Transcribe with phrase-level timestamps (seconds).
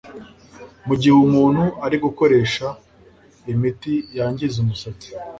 [0.87, 2.67] mu gihe umuntu ari gukoresha
[3.53, 5.07] imiti yangiza umusatsi.